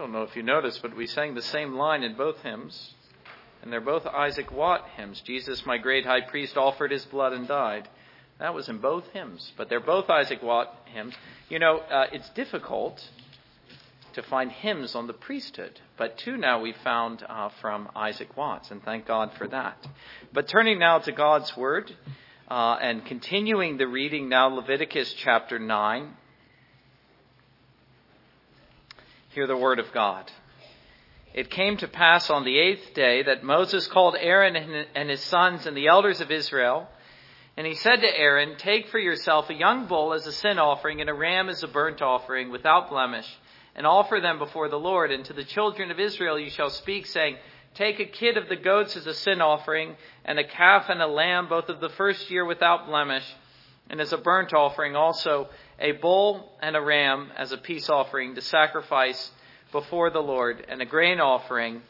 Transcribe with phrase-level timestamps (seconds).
[0.00, 2.94] I don't know if you noticed, but we sang the same line in both hymns,
[3.60, 5.20] and they're both Isaac Watts hymns.
[5.22, 7.88] Jesus, my great high priest, offered his blood and died.
[8.38, 11.14] That was in both hymns, but they're both Isaac Watts hymns.
[11.48, 13.10] You know, uh, it's difficult
[14.12, 18.70] to find hymns on the priesthood, but two now we found uh, from Isaac Watts,
[18.70, 19.84] and thank God for that.
[20.32, 21.92] But turning now to God's Word
[22.48, 26.14] uh, and continuing the reading now, Leviticus chapter 9.
[29.38, 30.28] Hear the word of God.
[31.32, 34.56] It came to pass on the eighth day that Moses called Aaron
[34.96, 36.88] and his sons and the elders of Israel.
[37.56, 41.00] And he said to Aaron, Take for yourself a young bull as a sin offering
[41.00, 43.28] and a ram as a burnt offering without blemish,
[43.76, 45.12] and offer them before the Lord.
[45.12, 47.36] And to the children of Israel you shall speak, saying,
[47.74, 49.94] Take a kid of the goats as a sin offering,
[50.24, 53.36] and a calf and a lamb, both of the first year without blemish,
[53.88, 58.34] and as a burnt offering also a bull and a ram as a peace offering
[58.34, 59.30] to sacrifice
[59.70, 61.82] before the Lord, and a grain offering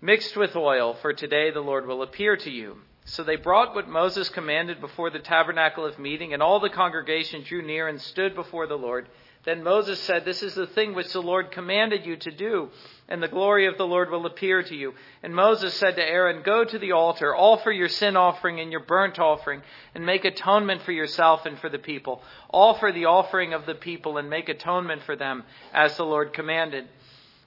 [0.00, 2.76] mixed with oil, for today the Lord will appear to you.
[3.06, 7.42] So they brought what Moses commanded before the tabernacle of meeting, and all the congregation
[7.42, 9.08] drew near and stood before the Lord.
[9.44, 12.70] Then Moses said, This is the thing which the Lord commanded you to do,
[13.10, 14.94] and the glory of the Lord will appear to you.
[15.22, 18.80] And Moses said to Aaron, Go to the altar, offer your sin offering and your
[18.80, 19.60] burnt offering,
[19.94, 22.22] and make atonement for yourself and for the people.
[22.50, 26.88] Offer the offering of the people and make atonement for them, as the Lord commanded.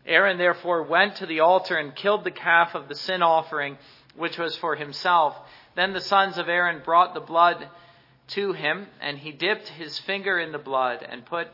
[0.06, 3.78] Aaron therefore went to the altar and killed the calf of the sin offering,
[4.18, 5.36] which was for himself.
[5.76, 7.68] Then the sons of Aaron brought the blood
[8.30, 11.48] to him, and he dipped his finger in the blood and put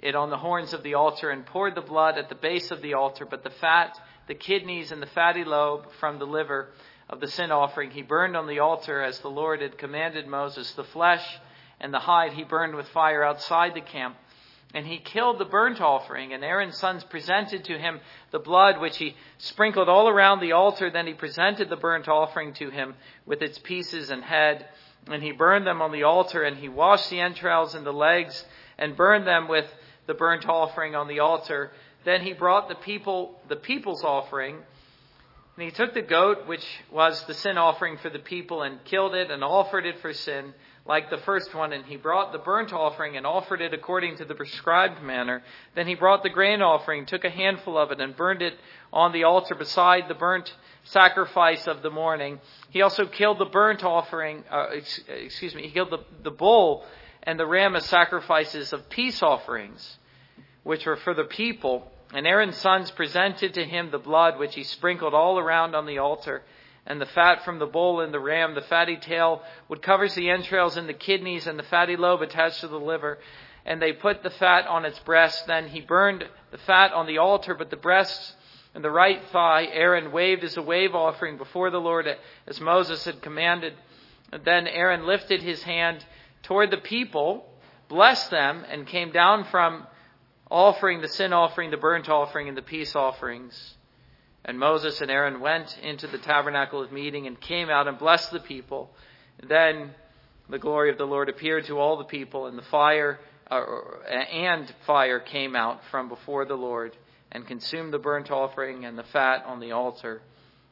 [0.00, 2.82] it on the horns of the altar and poured the blood at the base of
[2.82, 6.68] the altar, but the fat, the kidneys, and the fatty lobe from the liver
[7.08, 10.72] of the sin offering he burned on the altar as the Lord had commanded Moses.
[10.72, 11.24] The flesh
[11.78, 14.16] and the hide he burned with fire outside the camp.
[14.74, 18.96] And he killed the burnt offering, and Aaron's sons presented to him the blood which
[18.96, 20.90] he sprinkled all around the altar.
[20.90, 22.94] Then he presented the burnt offering to him
[23.26, 24.66] with its pieces and head,
[25.08, 28.46] and he burned them on the altar, and he washed the entrails and the legs,
[28.78, 29.70] and burned them with
[30.06, 31.70] the burnt offering on the altar.
[32.04, 34.56] Then he brought the people the people's offering,
[35.56, 39.14] and he took the goat, which was the sin offering for the people, and killed
[39.14, 40.54] it and offered it for sin,
[40.86, 41.72] like the first one.
[41.72, 45.42] And he brought the burnt offering and offered it according to the prescribed manner.
[45.74, 48.54] Then he brought the grain offering, took a handful of it, and burned it
[48.92, 50.52] on the altar beside the burnt
[50.84, 52.40] sacrifice of the morning.
[52.70, 54.66] He also killed the burnt offering, uh,
[55.08, 56.84] excuse me, he killed the, the bull
[57.22, 59.98] and the ram as sacrifices of peace offerings,
[60.64, 61.90] which were for the people.
[62.12, 65.98] And Aaron's sons presented to him the blood which he sprinkled all around on the
[65.98, 66.42] altar,
[66.86, 70.30] and the fat from the bull and the ram, the fatty tail, would covers the
[70.30, 73.18] entrails and the kidneys, and the fatty lobe attached to the liver.
[73.64, 75.46] And they put the fat on its breast.
[75.46, 78.34] Then he burned the fat on the altar, but the breasts
[78.74, 82.08] and the right thigh Aaron waved as a wave offering before the Lord,
[82.46, 83.74] as Moses had commanded.
[84.32, 86.04] And then Aaron lifted his hand
[86.42, 87.48] toward the people,
[87.88, 89.86] blessed them, and came down from
[90.50, 93.74] offering the sin offering, the burnt offering, and the peace offerings.
[94.44, 98.32] And Moses and Aaron went into the tabernacle of meeting and came out and blessed
[98.32, 98.90] the people.
[99.42, 99.92] Then
[100.48, 103.20] the glory of the Lord appeared to all the people, and the fire
[103.50, 103.64] uh,
[104.08, 106.96] and fire came out from before the Lord
[107.30, 110.22] and consumed the burnt offering and the fat on the altar.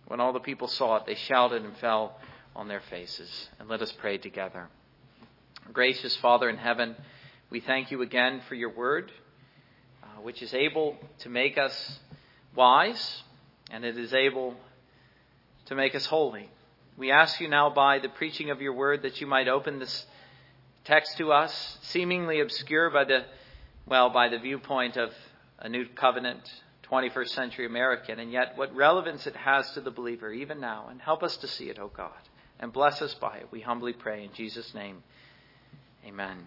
[0.07, 2.19] When all the people saw it, they shouted and fell
[2.57, 3.49] on their faces.
[3.59, 4.69] And let us pray together.
[5.73, 6.97] Gracious Father in heaven,
[7.51, 9.13] we thank you again for your word,
[10.03, 11.99] uh, which is able to make us
[12.57, 13.23] wise
[13.71, 14.55] and it is able
[15.67, 16.51] to make us holy.
[16.97, 20.07] We ask you now by the preaching of your word that you might open this
[20.85, 23.25] text to us, seemingly obscure by the,
[23.87, 25.13] well, by the viewpoint of
[25.59, 26.41] a new covenant,
[26.91, 30.89] 21st century American, and yet what relevance it has to the believer even now.
[30.91, 32.11] And help us to see it, O oh God,
[32.59, 33.49] and bless us by it.
[33.51, 35.03] We humbly pray in Jesus' name.
[36.07, 36.47] Amen.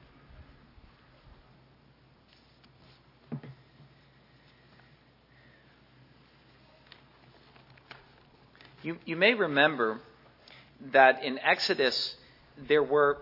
[8.83, 10.01] You, you may remember
[10.91, 12.15] that in Exodus
[12.68, 13.18] there were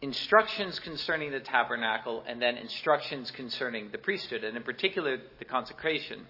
[0.00, 6.20] instructions concerning the tabernacle and then instructions concerning the priesthood, and in particular the consecration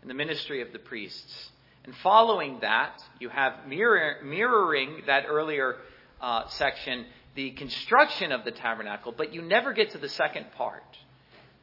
[0.00, 1.50] and the ministry of the priests.
[1.84, 5.76] And following that, you have mirror, mirroring that earlier
[6.20, 10.82] uh, section the construction of the tabernacle, but you never get to the second part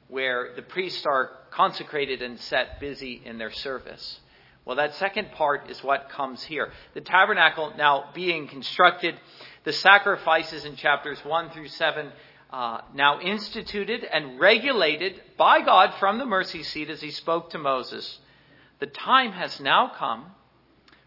[0.08, 4.22] where the priests are consecrated and set busy in their service.
[4.66, 6.72] Well, that second part is what comes here.
[6.96, 9.16] The tabernacle now being constructed,
[9.64, 12.12] the sacrifices in chapters 1 through 7
[12.52, 17.60] uh, now instituted and regulated by God from the mercy seat as he spoke to
[17.60, 18.20] Moses.
[18.80, 20.26] The time has now come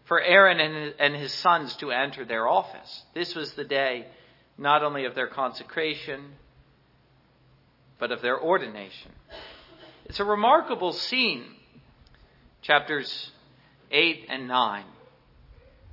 [0.05, 3.03] for Aaron and his sons to enter their office.
[3.13, 4.07] This was the day
[4.57, 6.33] not only of their consecration,
[7.99, 9.11] but of their ordination.
[10.05, 11.43] It's a remarkable scene,
[12.61, 13.31] chapters
[13.91, 14.85] 8 and 9.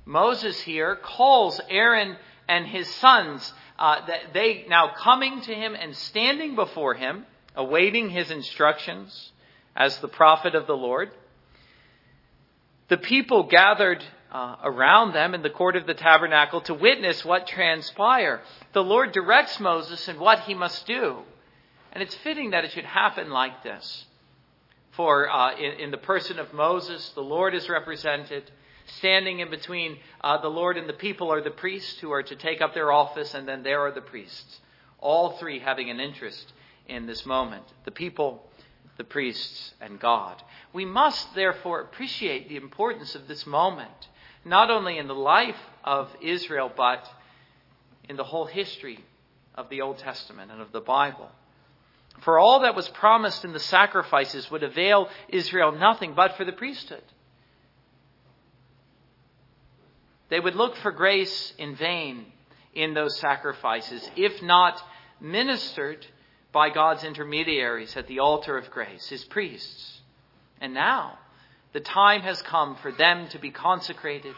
[0.05, 2.17] Moses here calls Aaron
[2.49, 8.11] and his sons, uh, that they now coming to him and standing before him, awaiting
[8.11, 9.33] his instructions
[9.75, 11.11] as the prophet of the Lord.
[12.89, 17.47] The people gathered uh, around them in the court of the tabernacle to witness what
[17.47, 18.43] transpire.
[18.73, 21.19] The Lord directs Moses in what he must do.
[21.93, 24.06] And it's fitting that it should happen like this.
[24.97, 28.51] For uh, in, in, the person of Moses, the Lord is represented.
[28.99, 32.37] Standing in between uh, the Lord and the people are the priests who are to
[32.37, 34.61] take up their office, and then there are the priests.
[34.99, 36.53] All three having an interest
[36.89, 38.49] in this moment the people,
[38.97, 40.43] the priests, and God.
[40.73, 44.09] We must therefore appreciate the importance of this moment,
[44.45, 47.07] not only in the life of Israel, but
[48.09, 49.05] in the whole history
[49.55, 51.31] of the Old Testament and of the Bible.
[52.21, 56.53] For all that was promised in the sacrifices would avail Israel nothing but for the
[56.53, 57.03] priesthood.
[60.29, 62.27] They would look for grace in vain
[62.75, 64.81] in those sacrifices, if not
[65.21, 66.07] ministered
[66.53, 70.01] by God's intermediaries at the altar of grace, his priests.
[70.61, 71.19] And now,
[71.73, 74.35] the time has come for them to be consecrated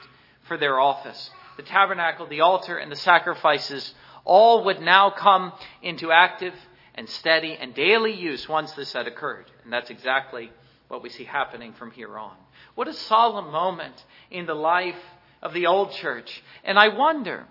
[0.47, 1.31] for their office.
[1.57, 3.95] The tabernacle, the altar, and the sacrifices
[4.25, 5.53] all would now come
[5.83, 6.55] into active
[6.99, 9.47] and steady and daily use once this had occurred.
[9.63, 10.51] And that's exactly
[10.89, 12.35] what we see happening from here on.
[12.75, 13.95] What a solemn moment
[14.33, 14.99] in the life
[15.41, 16.43] of the old church.
[16.65, 17.47] And I wonder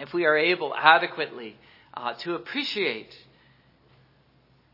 [0.00, 1.54] if we are able adequately
[1.92, 3.14] uh, to appreciate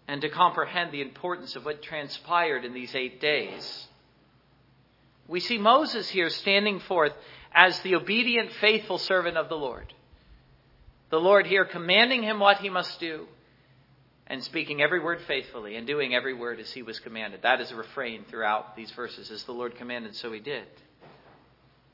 [0.06, 3.88] and to comprehend the importance of what transpired in these eight days.
[5.26, 7.14] We see Moses here standing forth
[7.52, 9.92] as the obedient, faithful servant of the Lord.
[11.10, 13.26] The Lord here commanding him what he must do
[14.32, 17.42] and speaking every word faithfully and doing every word as he was commanded.
[17.42, 19.30] That is a refrain throughout these verses.
[19.30, 20.64] As the Lord commanded, so he did.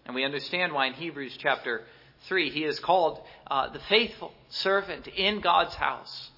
[0.06, 1.82] And we understand why in Hebrews chapter
[2.28, 3.20] 3 he is called
[3.50, 6.30] uh, the faithful servant in God's house.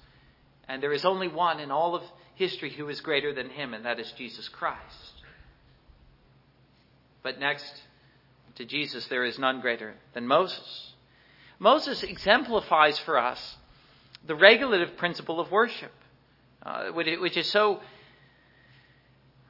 [0.67, 2.01] And there is only one in all of
[2.33, 5.13] history who is greater than him, and that is Jesus Christ.
[7.21, 7.79] But next
[8.55, 10.93] to Jesus, there is none greater than Moses.
[11.59, 13.57] Moses exemplifies for us
[14.25, 15.91] the regulative principle of worship,
[16.63, 17.79] uh, which is so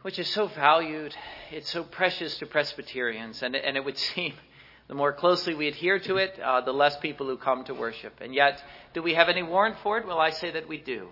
[0.02, 1.16] which is so valued.
[1.52, 4.34] It's so precious to Presbyterians, and, and it would seem
[4.88, 8.14] the more closely we adhere to it, uh, the less people who come to worship.
[8.20, 8.62] And yet,
[8.94, 10.08] do we have any warrant for it?
[10.08, 11.10] Well, I say that we do.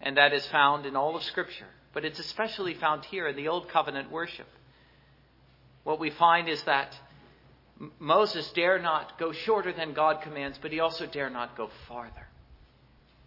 [0.00, 1.68] And that is found in all of Scripture.
[1.94, 4.48] But it's especially found here in the Old Covenant worship.
[5.84, 6.94] What we find is that
[7.98, 12.26] Moses dare not go shorter than God commands, but he also dare not go farther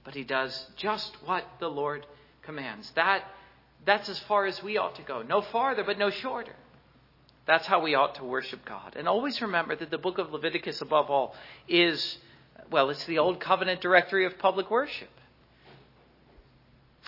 [0.07, 2.05] but he does just what the Lord
[2.43, 2.89] commands.
[2.95, 3.25] That,
[3.85, 5.21] that's as far as we ought to go.
[5.21, 6.55] No farther, but no shorter.
[7.45, 8.95] That's how we ought to worship God.
[8.95, 11.35] And always remember that the book of Leviticus, above all,
[11.67, 12.19] is,
[12.71, 15.09] well, it's the old covenant directory of public worship.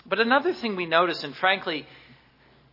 [0.04, 1.86] But another thing we notice, and frankly,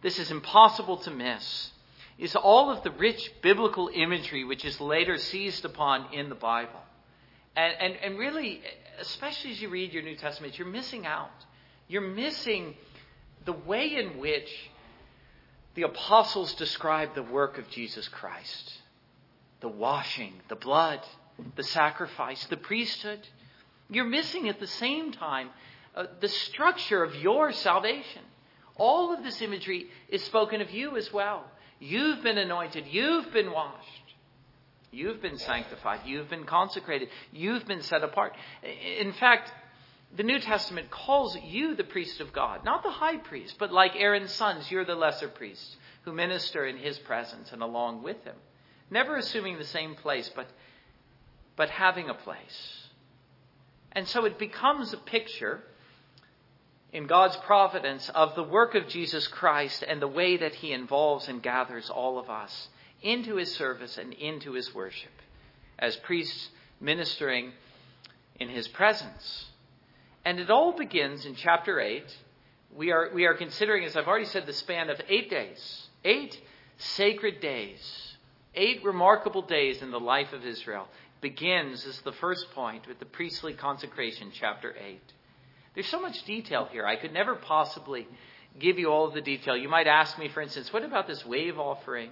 [0.02, 1.72] this is impossible to miss,
[2.20, 6.82] is all of the rich biblical imagery which is later seized upon in the Bible.
[7.58, 8.62] And, and, and really,
[9.00, 11.32] especially as you read your New Testament, you're missing out.
[11.88, 12.76] You're missing
[13.46, 14.48] the way in which
[15.74, 18.74] the apostles describe the work of Jesus Christ
[19.60, 21.00] the washing, the blood,
[21.56, 23.20] the sacrifice, the priesthood.
[23.90, 25.50] You're missing at the same time
[25.96, 28.22] uh, the structure of your salvation.
[28.76, 31.44] All of this imagery is spoken of you as well.
[31.80, 34.07] You've been anointed, you've been washed.
[34.92, 36.02] You've been sanctified.
[36.06, 37.10] You've been consecrated.
[37.32, 38.34] You've been set apart.
[38.64, 39.52] In fact,
[40.16, 43.96] the New Testament calls you the priest of God, not the high priest, but like
[43.96, 48.36] Aaron's sons, you're the lesser priests who minister in his presence and along with him.
[48.90, 50.48] Never assuming the same place, but,
[51.58, 52.88] but having a place.
[53.92, 55.62] And so it becomes a picture
[56.94, 61.28] in God's providence of the work of Jesus Christ and the way that he involves
[61.28, 62.70] and gathers all of us
[63.02, 65.12] into his service and into his worship
[65.80, 66.50] as priests
[66.80, 67.52] ministering
[68.40, 69.46] in his presence.
[70.26, 72.04] And it all begins in chapter 8.
[72.76, 75.88] We are, we are considering, as I've already said, the span of eight days.
[76.04, 76.40] Eight
[76.78, 78.16] sacred days.
[78.54, 80.88] Eight remarkable days in the life of Israel.
[81.22, 85.00] begins as the first point with the priestly consecration, chapter 8.
[85.74, 86.86] There's so much detail here.
[86.86, 88.08] I could never possibly
[88.60, 89.56] give you all of the detail.
[89.56, 92.10] You might ask me, for instance, what about this wave offering?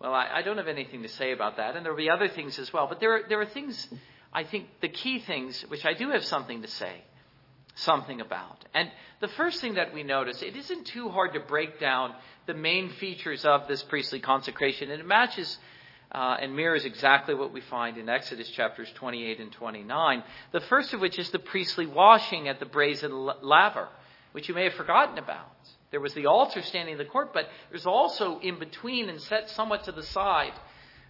[0.00, 2.28] Well, I, I don't have anything to say about that, and there will be other
[2.28, 2.86] things as well.
[2.86, 3.88] But there are, there are things,
[4.32, 7.02] I think, the key things, which I do have something to say,
[7.74, 8.64] something about.
[8.74, 8.90] And
[9.20, 12.14] the first thing that we notice, it isn't too hard to break down
[12.46, 15.58] the main features of this priestly consecration, and it matches
[16.12, 20.22] uh, and mirrors exactly what we find in Exodus chapters 28 and 29.
[20.52, 23.12] The first of which is the priestly washing at the brazen
[23.42, 23.88] laver,
[24.32, 25.50] which you may have forgotten about.
[25.90, 29.50] There was the altar standing in the court, but there's also in between and set
[29.50, 30.52] somewhat to the side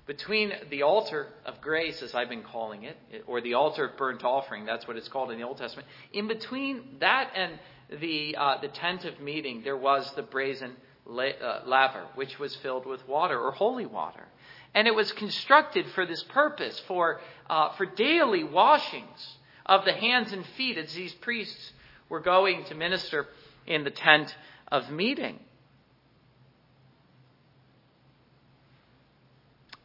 [0.08, 4.24] between the altar of grace, as I've been calling it, or the altar of burnt
[4.24, 5.86] offering, that's what it's called in the Old Testament.
[6.14, 7.58] In between that and
[8.00, 10.72] the, uh, the tent of meeting, there was the brazen
[11.06, 14.26] uh, laver, which was filled with water or holy water.
[14.74, 17.20] And it was constructed for this purpose, for,
[17.50, 21.72] uh, for daily washings of the hands and feet as these priests
[22.08, 23.26] were going to minister
[23.66, 24.34] in the tent
[24.70, 25.40] of meeting.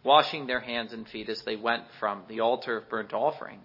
[0.03, 3.59] Washing their hands and feet as they went from the altar of burnt offering.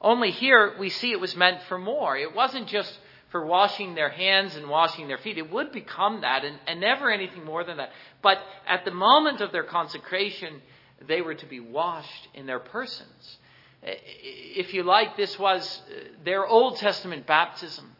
[0.00, 2.16] Only here we see it was meant for more.
[2.16, 2.98] It wasn't just
[3.30, 5.38] for washing their hands and washing their feet.
[5.38, 7.90] It would become that and, and never anything more than that.
[8.22, 10.60] But at the moment of their consecration,
[11.06, 13.38] they were to be washed in their persons.
[13.82, 17.95] If you like, this was uh, their Old Testament baptism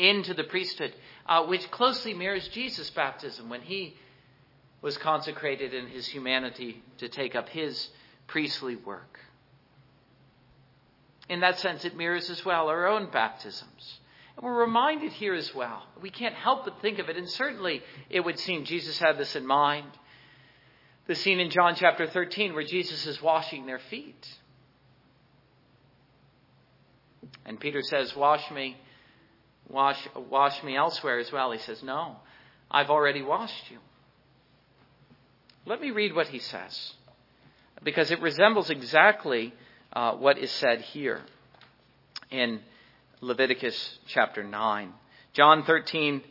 [0.00, 0.94] into the priesthood,
[1.26, 3.96] uh, which closely mirrors Jesus' baptism when he
[4.82, 7.88] was consecrated in his humanity to take up his
[8.26, 9.20] priestly work.
[11.28, 14.00] In that sense, it mirrors as well our own baptisms.
[14.36, 15.82] And we're reminded here as well.
[16.00, 19.36] We can't help but think of it, and certainly it would seem Jesus had this
[19.36, 19.90] in mind.
[21.06, 24.28] The scene in John chapter 13 where Jesus is washing their feet.
[27.44, 28.76] And Peter says, Wash me,
[29.70, 29.98] wash,
[30.28, 31.52] wash me elsewhere as well.
[31.52, 32.16] He says, No,
[32.70, 33.78] I've already washed you.
[35.66, 36.94] Let me read what he says,
[37.82, 39.54] because it resembles exactly
[39.92, 41.20] uh, what is said here
[42.30, 42.60] in
[43.20, 44.92] Leviticus chapter 9.
[45.32, 46.22] John 13.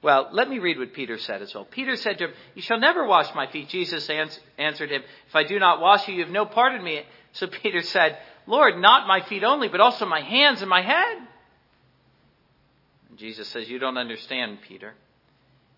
[0.00, 1.64] Well, let me read what Peter said as well.
[1.64, 3.68] Peter said to him, You shall never wash my feet.
[3.68, 4.08] Jesus
[4.56, 7.02] answered him, If I do not wash you, you have no part in me.
[7.32, 8.16] So Peter said,
[8.48, 11.18] Lord, not my feet only, but also my hands and my head.
[13.10, 14.94] And Jesus says, You don't understand, Peter.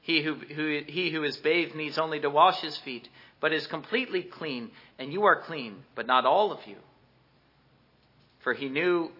[0.00, 3.06] He who, who, he who is bathed needs only to wash his feet,
[3.40, 6.76] but is completely clean, and you are clean, but not all of you
[8.40, 9.10] for he knew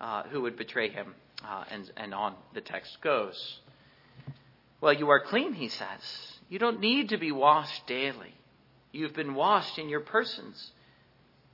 [0.00, 1.14] uh, who would betray him.
[1.44, 3.58] Uh, and, and on the text goes.
[4.80, 6.38] Well, you are clean, he says.
[6.48, 8.34] You don't need to be washed daily.
[8.92, 10.70] You've been washed in your persons.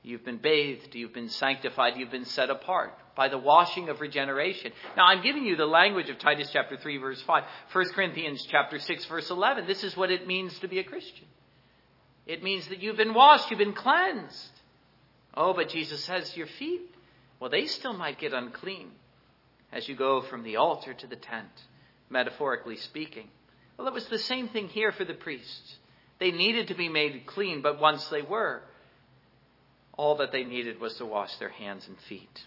[0.08, 0.94] You've been bathed.
[0.94, 1.94] You've been sanctified.
[1.96, 4.72] You've been set apart by the washing of regeneration.
[4.96, 7.44] Now, I'm giving you the language of Titus chapter 3, verse 5.
[7.72, 9.66] 1 Corinthians chapter 6, verse 11.
[9.66, 11.26] This is what it means to be a Christian.
[12.26, 13.50] It means that you've been washed.
[13.50, 14.50] You've been cleansed.
[15.34, 16.94] Oh, but Jesus says your feet
[17.40, 18.90] well, they still might get unclean
[19.72, 21.48] as you go from the altar to the tent,
[22.10, 23.28] metaphorically speaking.
[23.76, 25.76] Well, it was the same thing here for the priests.
[26.18, 28.62] They needed to be made clean, but once they were,
[29.98, 32.46] all that they needed was to wash their hands and feet.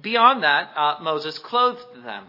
[0.00, 2.24] Beyond that, uh, Moses clothed them.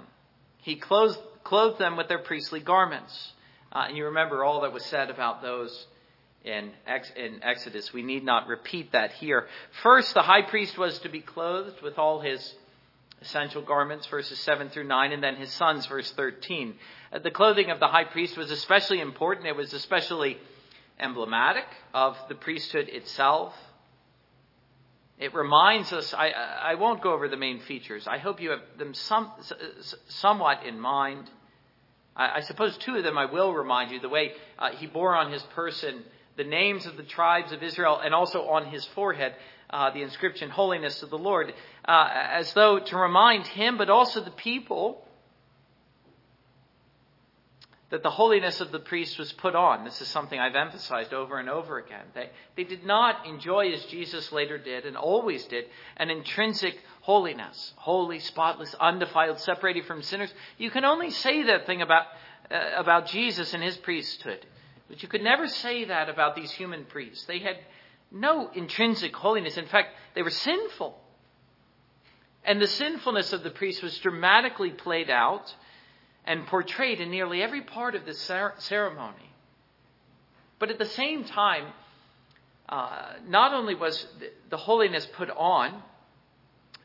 [0.61, 3.33] He clothed, clothed them with their priestly garments.
[3.71, 5.85] Uh, and you remember all that was said about those
[6.45, 6.71] in,
[7.17, 7.91] in Exodus.
[7.91, 9.47] We need not repeat that here.
[9.83, 12.55] First, the high priest was to be clothed with all his
[13.21, 16.75] essential garments, verses 7 through 9, and then his sons, verse 13.
[17.11, 19.45] Uh, the clothing of the high priest was especially important.
[19.45, 20.37] It was especially
[20.99, 23.53] emblematic of the priesthood itself.
[25.19, 28.07] It reminds us, I, I won't go over the main features.
[28.07, 29.31] I hope you have them some,
[30.07, 31.29] somewhat in mind.
[32.15, 33.99] I, I suppose two of them I will remind you.
[33.99, 36.03] The way uh, he bore on his person
[36.35, 39.33] the names of the tribes of Israel and also on his forehead
[39.69, 41.53] uh, the inscription Holiness of the Lord,
[41.85, 45.03] uh, as though to remind him, but also the people,
[47.89, 49.85] that the holiness of the priest was put on.
[49.85, 52.05] This is something I've emphasized over and over again.
[52.13, 55.65] They, they did not enjoy, as Jesus later did and always did,
[55.95, 60.33] an intrinsic holiness, holy, spotless, undefiled, separated from sinners.
[60.57, 62.07] You can only say that thing about,
[62.51, 64.45] uh, about Jesus and his priesthood
[64.87, 67.25] but you could never say that about these human priests.
[67.25, 67.57] They had
[68.11, 69.57] no intrinsic holiness.
[69.57, 70.97] In fact, they were sinful.
[72.43, 75.53] And the sinfulness of the priests was dramatically played out
[76.27, 79.31] and portrayed in nearly every part of the ceremony.
[80.59, 81.67] But at the same time,
[82.67, 84.05] uh, not only was
[84.49, 85.81] the holiness put on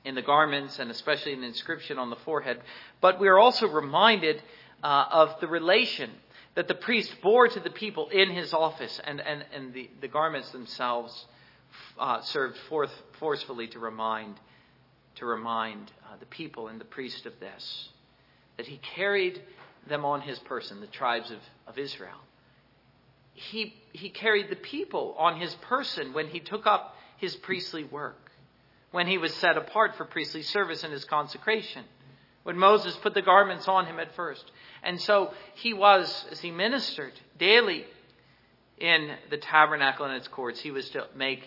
[0.05, 2.61] in the garments and especially an inscription on the forehead,
[3.01, 4.41] but we are also reminded
[4.83, 6.11] uh, of the relation
[6.55, 10.09] that the priest bore to the people in his office, and, and, and the, the
[10.09, 11.27] garments themselves
[11.99, 14.39] uh, served forth, forcefully to remind,
[15.17, 17.89] to remind uh, the people and the priest of this.
[18.57, 19.41] That he carried
[19.89, 22.19] them on his person, the tribes of, of Israel.
[23.35, 28.31] He, he carried the people on his person when he took up his priestly work,
[28.91, 31.85] when he was set apart for priestly service in his consecration
[32.43, 34.51] when Moses put the garments on him at first.
[34.83, 37.85] And so he was, as he ministered daily
[38.79, 41.43] in the tabernacle and its courts, he was to make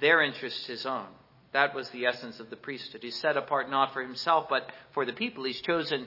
[0.00, 1.06] their interests his own.
[1.52, 3.02] That was the essence of the priesthood.
[3.02, 5.44] He's set apart not for himself, but for the people.
[5.44, 6.06] He's chosen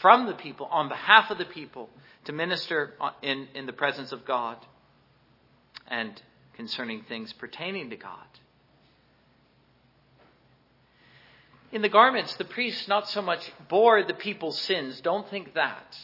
[0.00, 1.88] from the people, on behalf of the people,
[2.24, 4.56] to minister in, in the presence of God
[5.88, 6.20] and
[6.54, 8.26] concerning things pertaining to God.
[11.70, 15.98] In the garments, the priest not so much bore the people's sins, don't think that,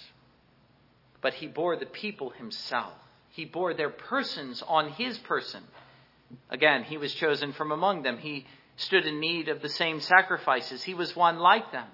[1.22, 2.92] but he bore the people himself.
[3.30, 5.62] He bore their persons on his person.
[6.50, 8.18] Again, he was chosen from among them.
[8.18, 8.46] He
[8.76, 10.82] stood in need of the same sacrifices.
[10.82, 11.88] He was one like them.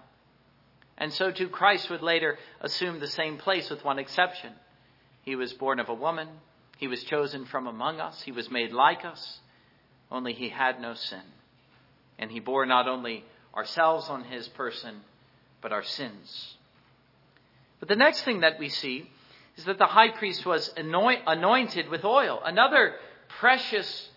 [1.00, 4.52] And so too Christ would later assume the same place with one exception.
[5.22, 6.28] He was born of a woman.
[6.76, 8.20] He was chosen from among us.
[8.22, 9.40] He was made like us.
[10.10, 11.22] Only he had no sin.
[12.18, 13.24] And he bore not only
[13.56, 15.00] ourselves on his person,
[15.62, 16.56] but our sins.
[17.80, 19.10] But the next thing that we see
[19.56, 22.40] is that the high priest was anointed with oil.
[22.44, 22.94] Another
[23.40, 24.08] precious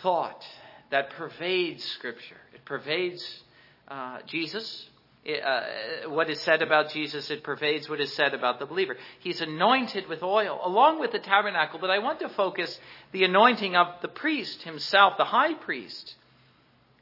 [0.00, 0.44] thought
[0.90, 2.40] that pervades Scripture.
[2.54, 3.42] It pervades
[3.88, 4.88] uh, Jesus.
[5.26, 8.94] Uh, what is said about Jesus, it pervades what is said about the believer.
[9.20, 12.78] He's anointed with oil, along with the tabernacle, but I want to focus
[13.12, 16.16] the anointing of the priest himself, the high priest.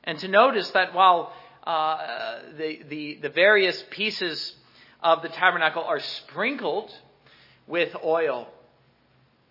[0.04, 1.32] And to notice that while
[1.64, 4.54] uh, the, the, the various pieces
[5.02, 6.92] of the tabernacle are sprinkled
[7.66, 8.46] with oil,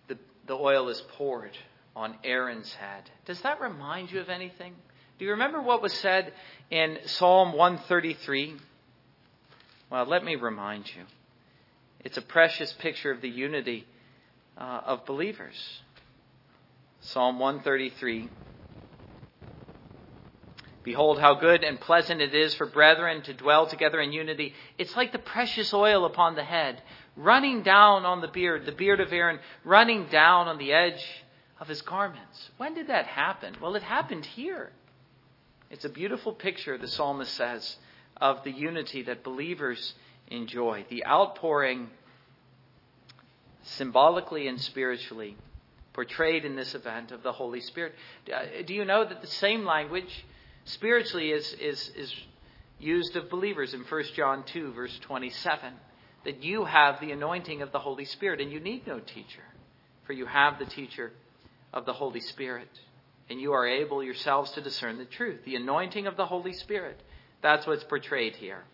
[0.08, 1.56] the, the oil is poured
[1.94, 3.10] on Aaron's head.
[3.26, 4.74] Does that remind you of anything?
[5.22, 6.32] Do you remember what was said
[6.68, 8.56] in Psalm 133?
[9.88, 11.04] Well, let me remind you.
[12.00, 13.86] It's a precious picture of the unity
[14.58, 15.54] uh, of believers.
[17.02, 18.30] Psalm 133.
[20.82, 24.54] Behold, how good and pleasant it is for brethren to dwell together in unity.
[24.76, 26.82] It's like the precious oil upon the head,
[27.14, 31.06] running down on the beard, the beard of Aaron, running down on the edge
[31.60, 32.50] of his garments.
[32.56, 33.54] When did that happen?
[33.60, 34.72] Well, it happened here.
[35.72, 37.76] It's a beautiful picture, the psalmist says,
[38.18, 39.94] of the unity that believers
[40.28, 41.88] enjoy, the outpouring
[43.62, 45.34] symbolically and spiritually
[45.94, 47.94] portrayed in this event of the Holy Spirit.
[48.30, 50.26] Uh, do you know that the same language
[50.66, 52.14] spiritually is, is, is
[52.78, 55.72] used of believers in 1 John 2, verse 27,
[56.26, 59.42] that you have the anointing of the Holy Spirit, and you need no teacher,
[60.04, 61.12] for you have the teacher
[61.72, 62.68] of the Holy Spirit,
[63.30, 65.40] and you are able yourselves to discern the truth.
[65.44, 67.00] The anointing of the Holy Spirit,
[67.40, 68.64] that's what's portrayed here.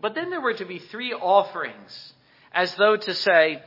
[0.00, 2.14] But then there were to be three offerings,
[2.52, 3.62] as though to say,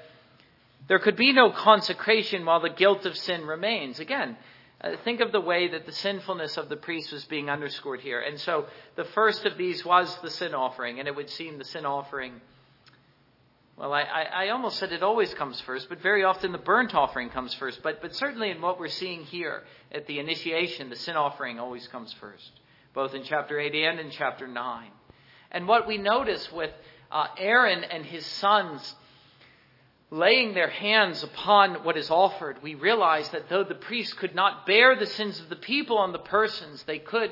[0.87, 3.99] there could be no consecration while the guilt of sin remains.
[3.99, 4.35] Again,
[4.81, 8.19] uh, think of the way that the sinfulness of the priest was being underscored here.
[8.19, 11.65] And so the first of these was the sin offering, and it would seem the
[11.65, 12.41] sin offering.
[13.75, 17.29] Well, I, I, almost said it always comes first, but very often the burnt offering
[17.29, 17.81] comes first.
[17.81, 21.87] But, but certainly in what we're seeing here at the initiation, the sin offering always
[21.87, 22.51] comes first,
[22.93, 24.91] both in chapter 8 and in chapter 9.
[25.49, 26.69] And what we notice with
[27.11, 28.95] uh, Aaron and his sons
[30.11, 34.67] laying their hands upon what is offered, we realize that though the priests could not
[34.67, 37.31] bear the sins of the people on the persons, they could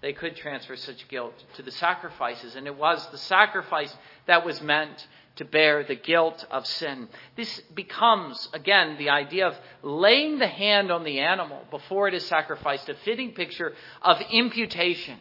[0.00, 3.96] they could transfer such guilt to the sacrifices, and it was the sacrifice
[4.26, 7.08] that was meant to bear the guilt of sin.
[7.36, 12.26] This becomes, again, the idea of laying the hand on the animal before it is
[12.26, 15.18] sacrificed, a fitting picture of imputation.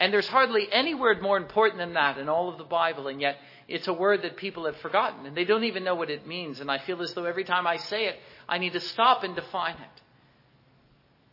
[0.00, 3.20] And there's hardly any word more important than that in all of the Bible, and
[3.20, 3.36] yet
[3.68, 6.60] it's a word that people have forgotten and they don't even know what it means.
[6.60, 8.16] And I feel as though every time I say it,
[8.48, 10.02] I need to stop and define it.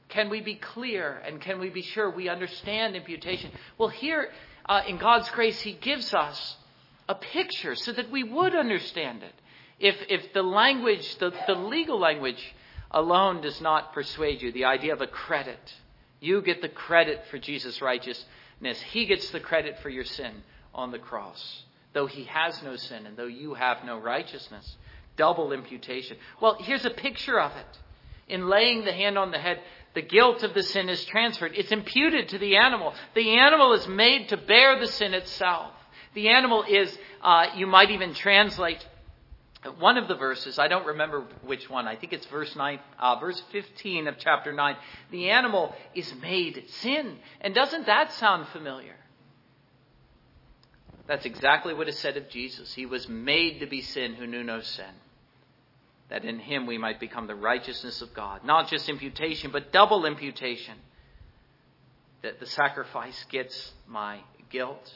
[0.09, 3.51] Can we be clear and can we be sure we understand imputation?
[3.77, 4.29] Well, here
[4.67, 6.55] uh, in God's grace, He gives us
[7.09, 9.33] a picture so that we would understand it.
[9.79, 12.55] If, if the language, the, the legal language
[12.91, 15.73] alone does not persuade you, the idea of a credit,
[16.21, 20.43] you get the credit for Jesus' righteousness, He gets the credit for your sin
[20.73, 21.63] on the cross.
[21.93, 24.77] though he has no sin and though you have no righteousness.
[25.17, 26.17] Double imputation.
[26.41, 27.79] Well, here's a picture of it.
[28.27, 29.59] In laying the hand on the head,
[29.95, 31.53] the guilt of the sin is transferred.
[31.55, 32.93] It's imputed to the animal.
[33.15, 35.71] The animal is made to bear the sin itself.
[36.13, 38.85] The animal is, uh, you might even translate
[39.77, 43.19] one of the verses, I don't remember which one, I think it's verse 9, uh,
[43.19, 44.75] verse 15 of chapter 9.
[45.11, 47.17] The animal is made sin.
[47.41, 48.95] And doesn't that sound familiar?
[51.07, 52.73] That's exactly what is said of Jesus.
[52.73, 54.93] He was made to be sin who knew no sin.
[56.09, 58.45] That in him we might become the righteousness of God.
[58.45, 60.75] Not just imputation, but double imputation.
[62.21, 64.93] That the sacrifice gets my guilt.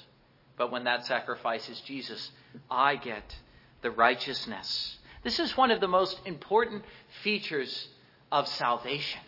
[0.58, 2.32] But when that sacrifice is Jesus,
[2.70, 3.36] I get
[3.82, 4.98] the righteousness.
[5.24, 6.84] This is one of the most important
[7.24, 7.88] features
[8.32, 9.22] of salvation.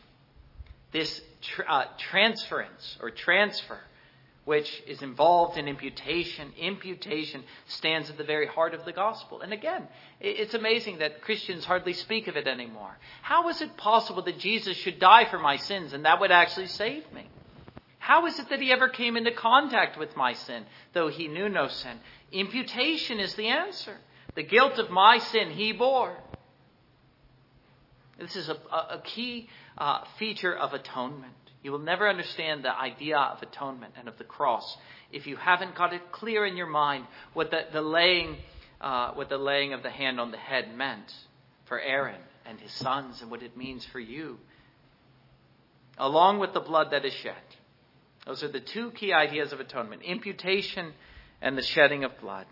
[0.92, 1.22] This
[1.68, 3.80] uh, transference or transfer,
[4.46, 6.52] which is involved in imputation.
[6.60, 9.42] Imputation stands at the very heart of the gospel.
[9.42, 9.88] And again,
[10.20, 12.98] it's amazing that Christians hardly speak of it anymore.
[13.22, 16.68] How is it possible that Jesus should die for my sins and that would actually
[16.68, 17.28] save me?
[18.06, 21.50] How is it that he ever came into contact with my sin, though he knew
[21.50, 21.98] no sin?
[22.32, 23.98] Imputation is the answer.
[24.36, 26.16] The guilt of my sin he bore.
[28.20, 31.34] This is a, a key uh, feature of atonement.
[31.64, 34.78] You will never understand the idea of atonement and of the cross
[35.12, 38.38] if you haven't got it clear in your mind what the, the laying,
[38.82, 41.12] uh, what the laying of the hand on the head meant
[41.66, 44.38] for Aaron and his sons and what it means for you,
[45.98, 47.34] along with the blood that is shed.
[48.26, 50.94] Those are the two key ideas of atonement imputation
[51.42, 52.48] and the shedding of blood.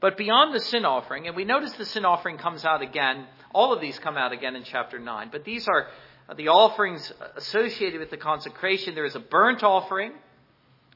[0.00, 3.72] But beyond the sin offering, and we notice the sin offering comes out again, all
[3.72, 5.88] of these come out again in chapter 9, but these are
[6.36, 8.94] the offerings associated with the consecration.
[8.94, 10.12] There is a burnt offering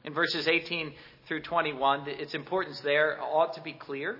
[0.03, 0.93] in verses 18
[1.27, 2.07] through 21.
[2.07, 4.19] Its importance there ought to be clear.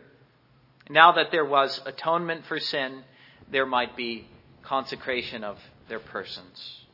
[0.90, 3.04] Now that there was atonement for sin,
[3.52, 4.28] there might be
[4.64, 6.86] consecration of their persons.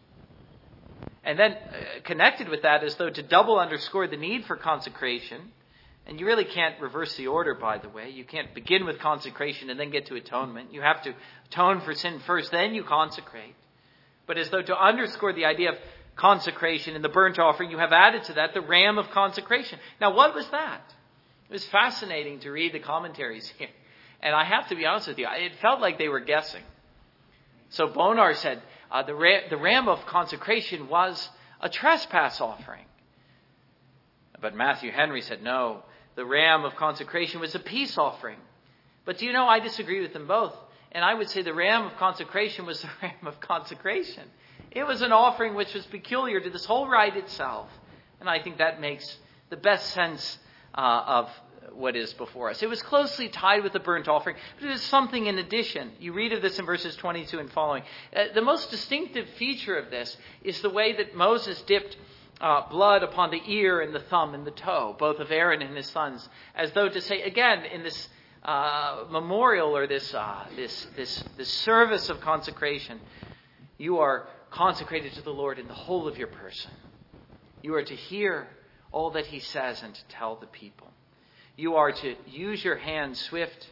[1.26, 1.58] And then uh,
[2.04, 5.42] connected with that is though to double underscore the need for consecration,
[6.06, 8.10] and you really can't reverse the order, by the way.
[8.12, 10.72] You can't begin with consecration and then get to atonement.
[10.72, 11.16] You have to
[11.50, 13.56] atone for sin first, then you consecrate.
[14.28, 15.78] But as though to underscore the idea of
[16.16, 19.80] consecration in the burnt offering, you have added to that the ram of consecration.
[20.00, 20.82] Now, what was that?
[21.50, 23.70] It was fascinating to read the commentaries here.
[24.22, 26.64] And I have to be honest with you, it felt like they were guessing.
[27.70, 31.30] So Bonar said uh, the, ra- the ram of consecration was
[31.62, 32.86] a trespass offering.
[34.42, 35.84] But Matthew Henry said, no,
[36.16, 38.38] the ram of consecration was a peace offering.
[39.06, 40.54] But do you know, I disagree with them both.
[40.92, 44.24] And I would say the ram of consecration was the ram of consecration.
[44.72, 47.70] It was an offering which was peculiar to this whole rite itself.
[48.20, 49.18] And I think that makes
[49.50, 50.38] the best sense
[50.74, 51.30] uh, of
[51.74, 52.62] what is before us.
[52.62, 55.92] It was closely tied with the burnt offering, but it was something in addition.
[56.00, 57.84] You read of this in verses 22 and following.
[58.16, 61.98] Uh, the most distinctive feature of this is the way that Moses dipped
[62.42, 65.76] uh, blood upon the ear and the thumb and the toe, both of Aaron and
[65.76, 68.10] his sons, as though to say, again, in this
[68.44, 73.00] uh, memorial or this, uh, this, this, this service of consecration,
[73.78, 76.72] you are consecrated to the Lord in the whole of your person.
[77.62, 78.48] You are to hear
[78.92, 80.88] all that he says and to tell the people.
[81.58, 83.70] You are to use your hands swift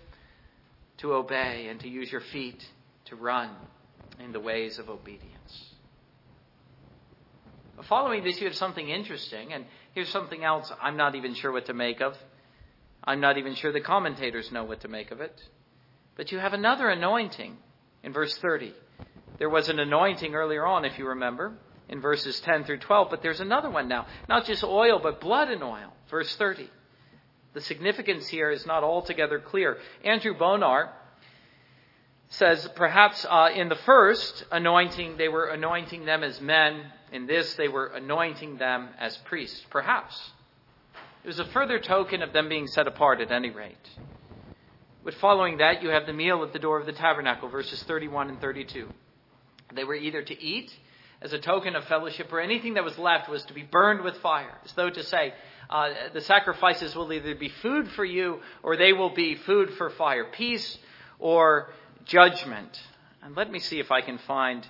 [0.97, 2.63] to obey and to use your feet
[3.05, 3.49] to run
[4.23, 5.73] in the ways of obedience.
[7.83, 11.65] Following this, you have something interesting, and here's something else I'm not even sure what
[11.65, 12.15] to make of.
[13.03, 15.41] I'm not even sure the commentators know what to make of it.
[16.15, 17.57] But you have another anointing
[18.03, 18.73] in verse 30.
[19.39, 21.53] There was an anointing earlier on, if you remember,
[21.89, 24.05] in verses 10 through 12, but there's another one now.
[24.29, 25.91] Not just oil, but blood and oil.
[26.09, 26.69] Verse 30.
[27.53, 29.77] The significance here is not altogether clear.
[30.03, 30.91] Andrew Bonar
[32.29, 36.83] says perhaps uh, in the first anointing, they were anointing them as men.
[37.11, 39.63] In this, they were anointing them as priests.
[39.69, 40.31] Perhaps.
[41.23, 43.89] It was a further token of them being set apart at any rate.
[45.03, 48.29] But following that, you have the meal at the door of the tabernacle, verses 31
[48.29, 48.89] and 32.
[49.75, 50.73] They were either to eat
[51.21, 54.17] as a token of fellowship, or anything that was left was to be burned with
[54.17, 55.33] fire, as though to say,
[55.69, 59.89] uh, the sacrifices will either be food for you or they will be food for
[59.89, 60.77] fire, peace
[61.19, 61.69] or
[62.05, 62.79] judgment.
[63.21, 64.67] And let me see if I can find,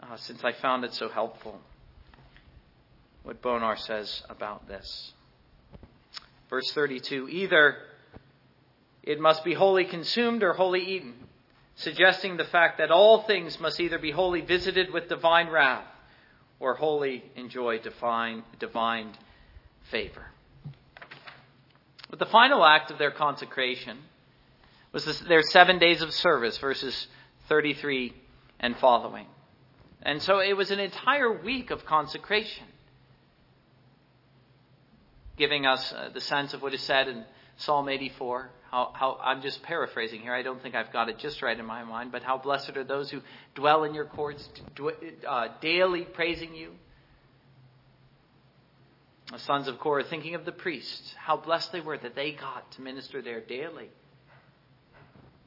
[0.00, 1.60] uh, since I found it so helpful,
[3.22, 5.12] what Bonar says about this.
[6.50, 7.76] Verse 32 Either
[9.02, 11.14] it must be wholly consumed or wholly eaten,
[11.76, 15.86] suggesting the fact that all things must either be wholly visited with divine wrath
[16.60, 19.12] or wholly enjoy divine, divine
[19.90, 20.26] favor.
[22.14, 23.98] But the final act of their consecration
[24.92, 27.08] was this, their seven days of service, verses
[27.48, 28.14] 33
[28.60, 29.26] and following.
[30.00, 32.66] And so it was an entire week of consecration,
[35.36, 37.24] giving us uh, the sense of what is said in
[37.56, 38.48] Psalm 84.
[38.70, 40.34] How, how, I'm just paraphrasing here.
[40.34, 42.84] I don't think I've got it just right in my mind, but how blessed are
[42.84, 43.22] those who
[43.56, 44.48] dwell in your courts,
[45.28, 46.74] uh, daily praising you.
[49.34, 52.70] The sons of Korah, thinking of the priests, how blessed they were that they got
[52.72, 53.90] to minister there daily.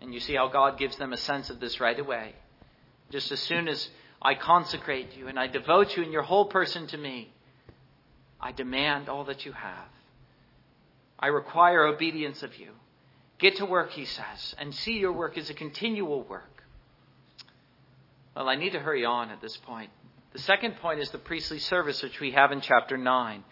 [0.01, 2.35] And you see how God gives them a sense of this right away.
[3.11, 3.87] Just as soon as
[4.21, 7.31] I consecrate you and I devote you and your whole person to me,
[8.41, 9.87] I demand all that you have.
[11.17, 12.71] I require obedience of you.
[13.39, 16.61] Get to work, he says, and see your work as a continual work.
[18.35, 19.91] Well, I need to hurry on at this point.
[20.33, 23.45] The second point is the priestly service, which we have in chapter 9.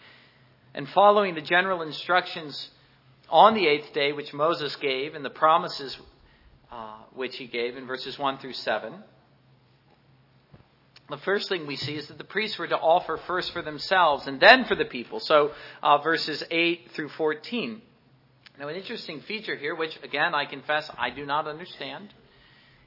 [0.76, 2.68] And following the general instructions
[3.30, 5.96] on the eighth day, which Moses gave, and the promises
[6.70, 8.92] uh, which he gave in verses 1 through 7,
[11.08, 14.26] the first thing we see is that the priests were to offer first for themselves
[14.26, 15.18] and then for the people.
[15.18, 17.80] So, uh, verses 8 through 14.
[18.58, 22.12] Now, an interesting feature here, which again I confess I do not understand,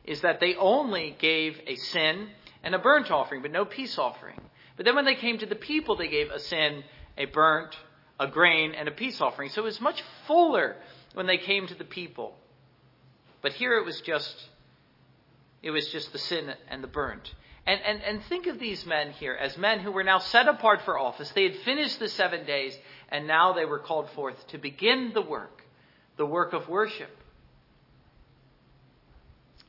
[0.06, 2.28] is that they only gave a sin
[2.62, 4.40] and a burnt offering, but no peace offering.
[4.78, 6.84] But then when they came to the people, they gave a sin,
[7.20, 7.76] a burnt,
[8.20, 9.50] a grain, and a peace offering.
[9.50, 10.76] So it was much fuller
[11.14, 12.36] when they came to the people.
[13.42, 14.36] But here it was just
[15.62, 17.34] it was just the sin and the burnt.
[17.66, 20.82] And, and, and think of these men here as men who were now set apart
[20.86, 21.30] for office.
[21.32, 22.76] They had finished the seven days,
[23.10, 25.62] and now they were called forth to begin the work,
[26.18, 27.16] the work of worship,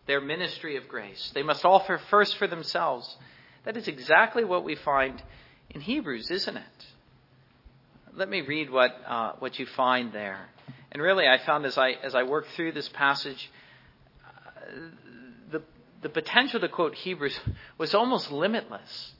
[0.06, 1.30] their ministry of grace.
[1.34, 3.16] They must offer first for themselves.
[3.64, 5.22] That is exactly what we find
[5.70, 6.86] in Hebrews, isn't it?
[8.16, 10.48] Let me read what, uh, what you find there.
[10.92, 13.50] And really, I found as I, as I worked through this passage,
[14.26, 14.72] uh,
[15.52, 15.62] the,
[16.02, 17.38] the potential to quote Hebrews
[17.78, 19.12] was almost limitless.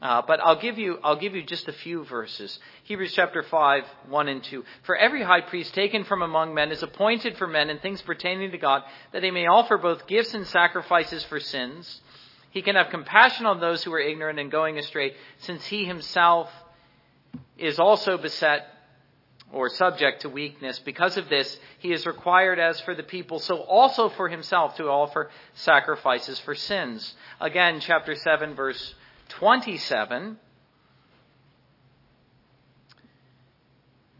[0.00, 2.56] Uh, but I'll give you I'll give you just a few verses.
[2.84, 4.64] Hebrews chapter five, one and two.
[4.84, 8.52] For every high priest taken from among men is appointed for men in things pertaining
[8.52, 8.82] to God,
[9.12, 12.00] that he may offer both gifts and sacrifices for sins.
[12.50, 16.48] He can have compassion on those who are ignorant and going astray, since he himself
[17.58, 18.66] is also beset
[19.52, 20.78] or subject to weakness.
[20.78, 24.84] Because of this, he is required, as for the people, so also for himself to
[24.84, 27.14] offer sacrifices for sins.
[27.40, 28.94] Again, chapter 7, verse
[29.30, 30.38] 27.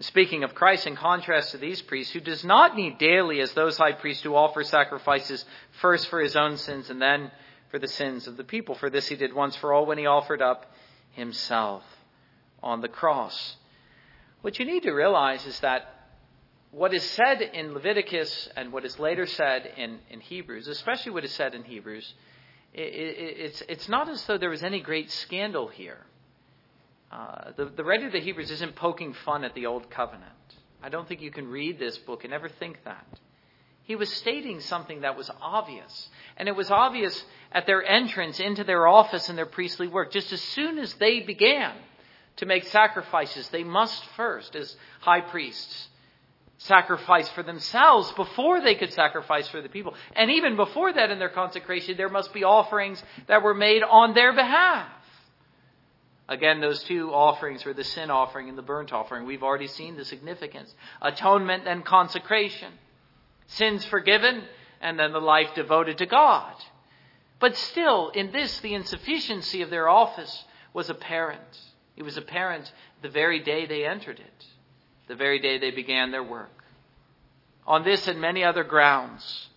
[0.01, 3.77] Speaking of Christ, in contrast to these priests, who does not need daily, as those
[3.77, 5.45] high priests who offer sacrifices
[5.81, 7.33] first for his own sins and then
[7.71, 8.77] for the sins of the people.
[8.77, 10.73] For this he did once for all when he offered up
[11.11, 11.83] himself
[12.63, 13.57] on the cross.
[14.43, 15.95] What you need to realize is that
[16.71, 21.25] what is said in Leviticus and what is later said in, in Hebrews, especially what
[21.25, 22.15] is said in Hebrews,
[22.75, 25.99] it, it, it's, it's not as though there was any great scandal here.
[27.11, 30.33] Uh, the, the writer of the Hebrews isn't poking fun at the Old Covenant.
[30.83, 33.07] I don't think you can read this book and ever think that.
[33.85, 36.11] He was stating something that was obvious.
[36.37, 40.13] And it was obvious at their entrance into their office and their priestly work.
[40.13, 41.73] Just as soon as they began,
[42.39, 45.89] to make sacrifices, they must first, as high priests,
[46.59, 49.95] sacrifice for themselves before they could sacrifice for the people.
[50.17, 54.15] And even before that, in their consecration, there must be offerings that were made on
[54.15, 54.89] their behalf.
[56.29, 59.25] Again, those two offerings were the sin offering and the burnt offering.
[59.25, 62.73] We've already seen the significance atonement and consecration.
[63.47, 64.43] Sins forgiven,
[64.81, 66.55] and then the life devoted to God.
[67.41, 71.41] But still, in this, the insufficiency of their office was apparent.
[71.99, 74.47] It was apparent the very day they entered it,
[75.09, 76.63] the very day they began their work.
[77.67, 79.49] On this and many other grounds,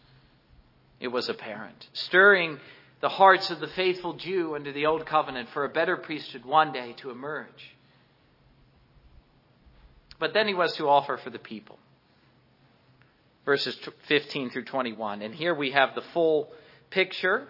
[0.99, 2.59] it was apparent, stirring
[2.99, 6.73] the hearts of the faithful Jew under the Old Covenant for a better priesthood one
[6.73, 7.75] day to emerge.
[10.19, 11.77] But then he was to offer for the people.
[13.45, 13.77] Verses
[14.07, 15.21] 15 through 21.
[15.21, 16.51] And here we have the full
[16.89, 17.47] picture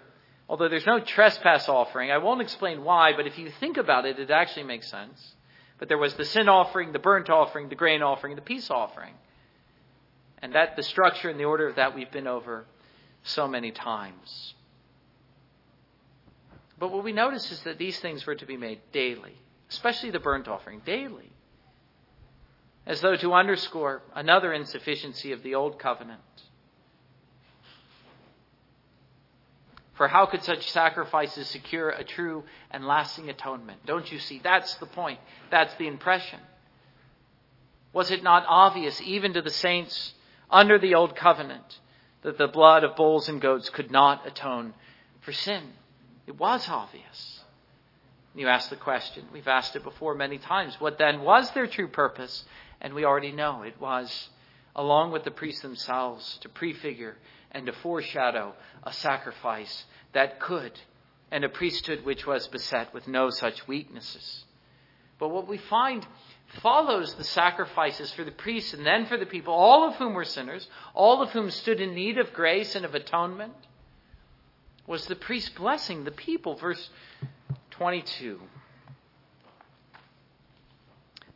[0.51, 4.19] Although there's no trespass offering, I won't explain why, but if you think about it,
[4.19, 5.35] it actually makes sense.
[5.79, 9.13] But there was the sin offering, the burnt offering, the grain offering, the peace offering.
[10.41, 12.65] And that the structure and the order of that we've been over
[13.23, 14.53] so many times.
[16.77, 19.37] But what we notice is that these things were to be made daily,
[19.69, 21.31] especially the burnt offering, daily.
[22.85, 26.19] As though to underscore another insufficiency of the old covenant.
[30.01, 33.85] For how could such sacrifices secure a true and lasting atonement?
[33.85, 34.41] Don't you see?
[34.43, 35.19] That's the point.
[35.51, 36.39] That's the impression.
[37.93, 40.15] Was it not obvious, even to the saints
[40.49, 41.77] under the old covenant,
[42.23, 44.73] that the blood of bulls and goats could not atone
[45.19, 45.65] for sin?
[46.25, 47.41] It was obvious.
[48.33, 50.77] You ask the question, we've asked it before many times.
[50.79, 52.43] What then was their true purpose?
[52.81, 54.29] And we already know it was,
[54.75, 57.17] along with the priests themselves, to prefigure
[57.51, 60.79] and to foreshadow a sacrifice that could,
[61.31, 64.45] and a priesthood which was beset with no such weaknesses.
[65.19, 66.05] But what we find
[66.61, 70.25] follows the sacrifices for the priests and then for the people, all of whom were
[70.25, 73.53] sinners, all of whom stood in need of grace and of atonement,
[74.87, 76.55] was the priest blessing the people.
[76.55, 76.89] Verse
[77.71, 78.39] 22.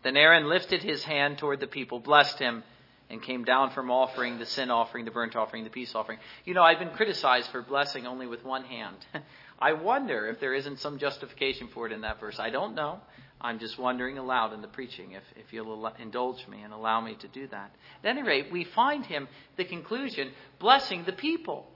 [0.04, 2.64] Then Aaron lifted his hand toward the people, blessed him,
[3.10, 6.18] and came down from offering the sin offering, the burnt offering, the peace offering.
[6.44, 8.98] You know, I've been criticized for blessing only with one hand.
[9.60, 12.39] I wonder if there isn't some justification for it in that verse.
[12.39, 13.00] I don't know.
[13.39, 17.15] I'm just wondering aloud in the preaching if, if you'll indulge me and allow me
[17.15, 17.76] to do that.
[18.04, 21.70] At any rate, we find him, the conclusion, blessing the people.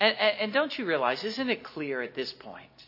[0.00, 2.86] And, and, and don't you realize, isn't it clear at this point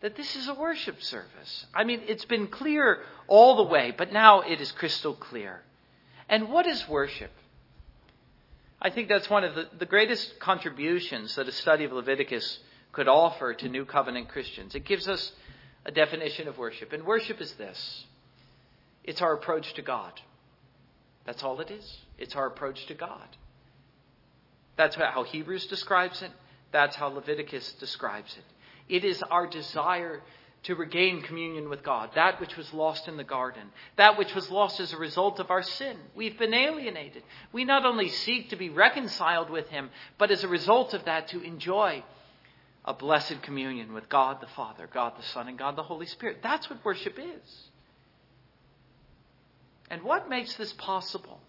[0.00, 1.66] that this is a worship service?
[1.74, 5.62] I mean, it's been clear all the way, but now it is crystal clear.
[6.32, 7.30] And what is worship?
[8.80, 12.58] I think that's one of the, the greatest contributions that a study of Leviticus
[12.90, 14.74] could offer to New Covenant Christians.
[14.74, 15.32] It gives us
[15.84, 16.94] a definition of worship.
[16.94, 18.06] And worship is this
[19.04, 20.12] it's our approach to God.
[21.26, 21.98] That's all it is.
[22.16, 23.28] It's our approach to God.
[24.76, 26.30] That's how Hebrews describes it.
[26.72, 28.94] That's how Leviticus describes it.
[28.94, 30.22] It is our desire
[30.64, 33.64] to regain communion with God, that which was lost in the garden,
[33.96, 35.96] that which was lost as a result of our sin.
[36.14, 37.24] We've been alienated.
[37.52, 41.28] We not only seek to be reconciled with Him, but as a result of that,
[41.28, 42.04] to enjoy
[42.84, 46.38] a blessed communion with God the Father, God the Son, and God the Holy Spirit.
[46.42, 47.68] That's what worship is.
[49.90, 51.40] And what makes this possible,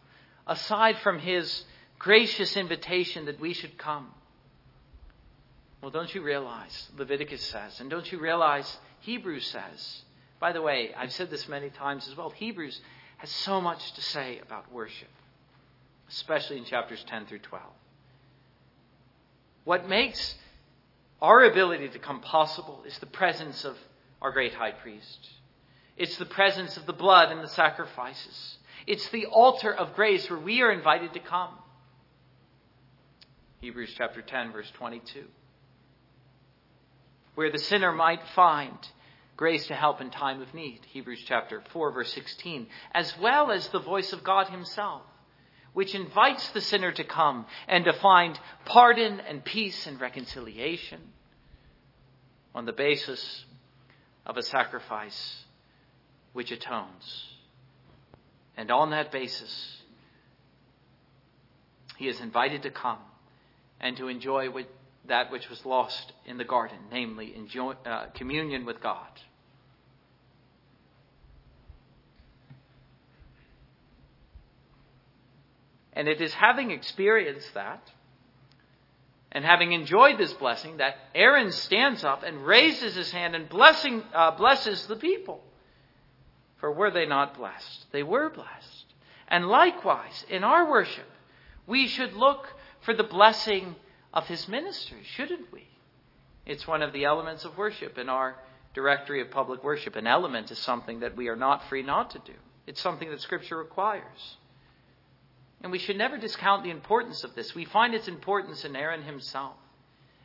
[0.48, 1.66] aside from His
[2.00, 4.08] gracious invitation that we should come?
[5.82, 10.04] Well, don't you realize, Leviticus says, and don't you realize, Hebrews says,
[10.40, 12.80] by the way, I've said this many times as well, Hebrews
[13.18, 15.10] has so much to say about worship,
[16.10, 17.64] especially in chapters 10 through 12.
[19.66, 20.36] What makes
[21.22, 23.78] our ability to come possible is the presence of
[24.22, 25.30] our great high priest.
[25.98, 28.58] It's the presence of the blood and the sacrifices.
[28.88, 31.52] It's the altar of grace where we are invited to come.
[33.60, 35.26] Hebrews chapter 10, verse 22.
[37.36, 38.78] Where the sinner might find
[39.36, 40.82] grace to help in time of need.
[40.92, 42.68] Hebrews chapter 4, verse 16.
[42.94, 45.02] As well as the voice of God Himself
[45.74, 51.02] which invites the sinner to come and to find pardon and peace and reconciliation
[52.56, 53.46] on the basis
[54.26, 55.44] of a sacrifice
[56.34, 57.26] which atones.
[58.56, 59.82] And on that basis,
[61.98, 63.00] he is invited to come
[63.80, 64.50] and to enjoy
[65.08, 69.08] that which was lost in the garden, namely enjoy, uh, communion with God.
[75.94, 77.92] And it is having experienced that
[79.32, 84.04] and having enjoyed this blessing that Aaron stands up and raises his hand and blessing,
[84.14, 85.44] uh, blesses the people.
[86.58, 87.88] For were they not blessed?
[87.92, 88.86] They were blessed.
[89.28, 91.10] And likewise, in our worship,
[91.66, 92.48] we should look
[92.82, 93.76] for the blessing
[94.14, 95.68] of his ministry, shouldn't we?
[96.46, 98.36] It's one of the elements of worship in our
[98.74, 99.96] directory of public worship.
[99.96, 102.34] An element is something that we are not free not to do.
[102.68, 104.38] It's something that Scripture requires.
[105.62, 107.56] And we should never discount the importance of this.
[107.56, 109.56] We find its importance in Aaron himself.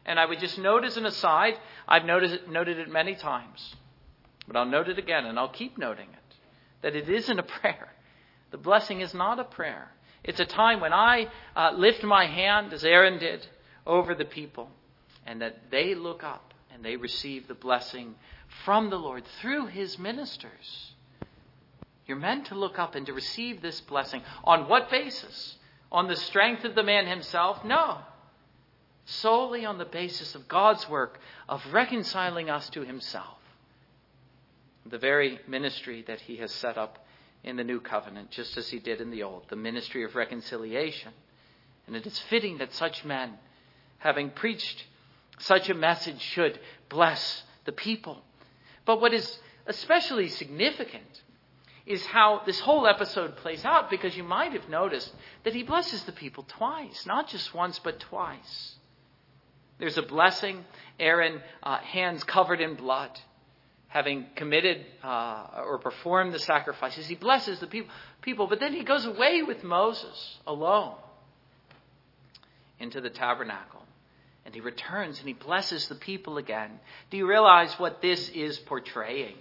[0.04, 1.54] And I would just note as an aside,
[1.86, 3.76] I've noted it, noted it many times,
[4.46, 6.34] but I'll note it again and I'll keep noting it,
[6.82, 7.92] that it isn't a prayer.
[8.50, 9.92] The blessing is not a prayer.
[10.24, 13.46] It's a time when I uh, lift my hand, as Aaron did,
[13.88, 14.70] over the people,
[15.26, 18.14] and that they look up and they receive the blessing
[18.64, 20.92] from the Lord through his ministers.
[22.06, 24.22] You're meant to look up and to receive this blessing.
[24.44, 25.56] On what basis?
[25.90, 27.64] On the strength of the man himself?
[27.64, 27.98] No.
[29.04, 31.18] Solely on the basis of God's work
[31.48, 33.38] of reconciling us to himself.
[34.86, 37.04] The very ministry that he has set up
[37.44, 41.12] in the new covenant, just as he did in the old, the ministry of reconciliation.
[41.86, 43.34] And it is fitting that such men,
[43.98, 44.84] having preached
[45.38, 48.22] such a message, should bless the people.
[48.84, 51.22] But what is especially significant
[51.86, 55.12] is how this whole episode plays out because you might have noticed
[55.44, 58.76] that he blesses the people twice, not just once, but twice.
[59.78, 60.64] There's a blessing,
[60.98, 63.18] Aaron, uh, hands covered in blood.
[63.88, 67.90] having committed uh, or performed the sacrifices, he blesses the people,
[68.22, 70.94] people, but then he goes away with Moses alone
[72.78, 73.77] into the tabernacle.
[74.48, 76.70] And he returns and he blesses the people again.
[77.10, 79.34] Do you realize what this is portraying?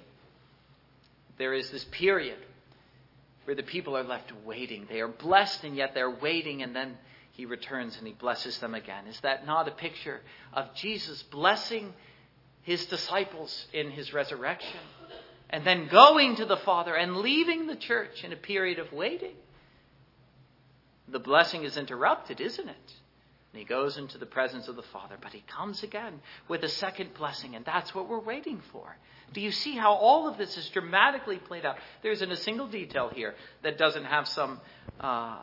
[1.38, 2.38] There is this period
[3.46, 4.86] where the people are left waiting.
[4.90, 6.98] They are blessed and yet they're waiting, and then
[7.32, 9.08] he returns and he blesses them again.
[9.08, 10.20] Is that not a picture
[10.52, 11.94] of Jesus blessing
[12.64, 14.82] his disciples in his resurrection,
[15.50, 19.36] and then going to the Father and leaving the church in a period of waiting.
[21.08, 22.94] The blessing is interrupted, isn't it?
[23.58, 26.70] And he goes into the presence of the Father, but he comes again with a
[26.70, 28.96] second blessing, and that's what we're waiting for.
[29.34, 31.78] Do you see how all of this is dramatically played out?
[32.04, 33.34] There isn't a single detail here
[33.64, 34.62] that doesn't have some
[35.00, 35.40] uh,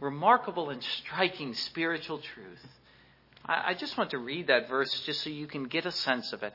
[0.00, 2.66] remarkable and striking spiritual truth.
[3.44, 6.32] I, I just want to read that verse just so you can get a sense
[6.32, 6.54] of it.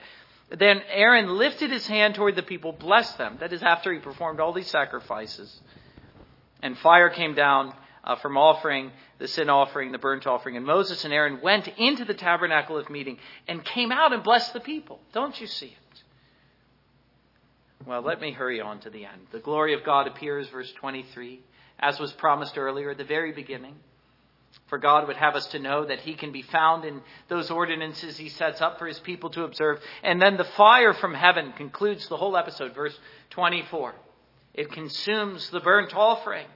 [0.50, 3.38] Then Aaron lifted his hand toward the people, blessed them.
[3.40, 5.62] That is after he performed all these sacrifices.
[6.64, 10.58] And fire came down uh, from offering the sin offering, the burnt offering.
[10.58, 14.54] And Moses and Aaron went into the tabernacle of meeting and came out and blessed
[14.54, 15.00] the people.
[15.14, 16.04] Don't you see it?
[17.86, 19.28] Well, let me hurry on to the end.
[19.32, 21.42] The glory of God appears, verse 23,
[21.80, 23.76] as was promised earlier at the very beginning.
[24.68, 28.18] For God would have us to know that He can be found in those ordinances
[28.18, 29.80] He sets up for His people to observe.
[30.02, 32.98] And then the fire from heaven concludes the whole episode, verse
[33.32, 33.94] 24.
[34.54, 36.48] It consumes the burnt offering.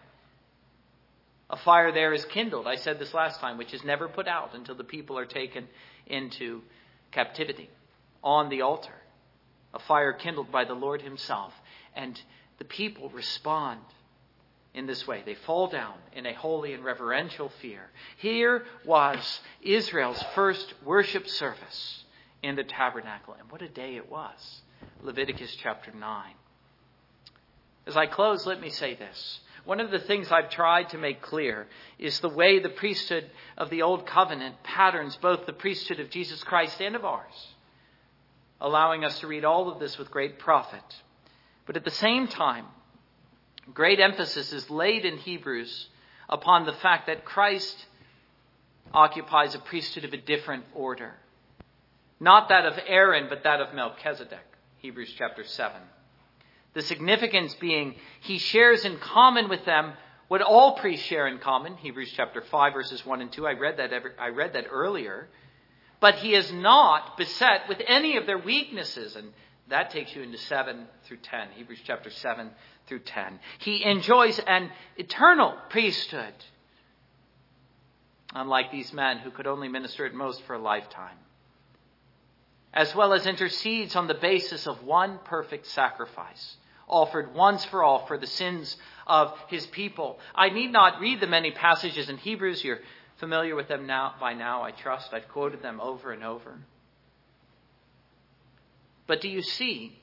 [1.49, 4.53] A fire there is kindled, I said this last time, which is never put out
[4.53, 5.67] until the people are taken
[6.05, 6.61] into
[7.11, 7.69] captivity
[8.23, 8.93] on the altar.
[9.73, 11.53] A fire kindled by the Lord Himself.
[11.95, 12.19] And
[12.57, 13.79] the people respond
[14.73, 15.23] in this way.
[15.25, 17.89] They fall down in a holy and reverential fear.
[18.17, 22.03] Here was Israel's first worship service
[22.43, 23.35] in the tabernacle.
[23.39, 24.61] And what a day it was.
[25.01, 26.33] Leviticus chapter 9.
[27.85, 29.39] As I close, let me say this.
[29.67, 31.67] One of the things I've tried to make clear
[31.99, 36.43] is the way the priesthood of the Old Covenant patterns both the priesthood of Jesus
[36.43, 37.47] Christ and of ours,
[38.59, 40.83] allowing us to read all of this with great profit.
[41.67, 42.65] But at the same time,
[43.73, 45.89] Great emphasis is laid in Hebrews
[46.29, 47.85] upon the fact that Christ
[48.93, 51.13] occupies a priesthood of a different order.
[52.19, 54.39] Not that of Aaron, but that of Melchizedek.
[54.79, 55.81] Hebrews chapter 7.
[56.73, 59.93] The significance being he shares in common with them
[60.27, 61.75] what all priests share in common.
[61.77, 63.47] Hebrews chapter 5 verses 1 and 2.
[63.47, 65.27] I read that every, I read that earlier.
[65.99, 69.31] But he is not beset with any of their weaknesses and
[69.69, 71.49] that takes you into 7 through 10.
[71.55, 72.49] Hebrews chapter 7
[72.87, 73.39] through 10.
[73.59, 76.33] He enjoys an eternal priesthood,
[78.33, 81.17] unlike these men who could only minister at most for a lifetime,
[82.77, 86.57] as well as intercedes on the basis of one perfect sacrifice.
[86.87, 90.19] Offered once for all for the sins of his people.
[90.35, 92.63] I need not read the many passages in Hebrews.
[92.63, 92.81] You're
[93.17, 95.11] familiar with them now by now, I trust.
[95.11, 96.59] I've quoted them over and over.
[99.07, 99.97] But do you see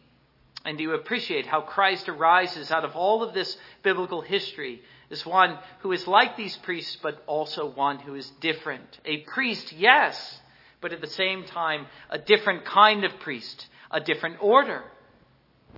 [0.64, 5.24] and do you appreciate how Christ arises out of all of this biblical history as
[5.24, 8.98] one who is like these priests, but also one who is different?
[9.04, 10.40] A priest, yes,
[10.84, 14.84] but at the same time, a different kind of priest, a different order,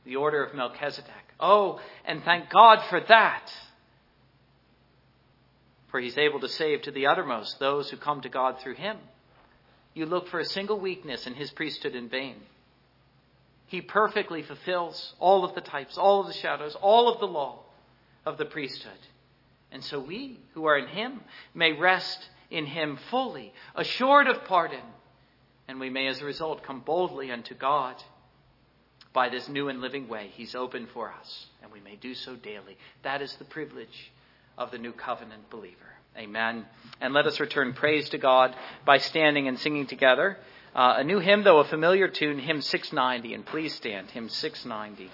[0.05, 1.13] the order of Melchizedek.
[1.39, 3.49] Oh, and thank God for that.
[5.93, 8.97] For he's able to save to the uttermost those who come to God through him.
[9.95, 12.35] You look for a single weakness in his priesthood in vain.
[13.67, 17.61] He perfectly fulfills all of the types, all of the shadows, all of the law
[18.25, 18.91] of the priesthood.
[19.71, 21.21] And so we, who are in Him,
[21.55, 24.83] may rest in Him fully, assured of pardon,
[25.69, 27.97] and we may as a result come boldly unto God
[29.13, 32.37] by this new and living way He's opened for us, and we may do so
[32.37, 32.77] daily.
[33.03, 34.13] That is the privilege
[34.59, 35.77] of the new covenant believer.
[36.17, 36.65] Amen.
[37.01, 38.55] And let us return praise to God
[38.85, 40.39] by standing and singing together.
[40.75, 43.35] Uh, a new hymn, though a familiar tune, hymn 690.
[43.35, 45.11] And please stand, hymn 690.